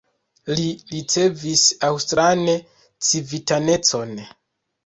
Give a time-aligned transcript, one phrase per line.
[0.59, 0.63] Li
[0.93, 2.41] ricevis aŭstran
[3.11, 4.19] civitanecon.